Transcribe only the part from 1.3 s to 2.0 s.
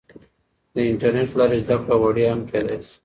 له لارې زده کړه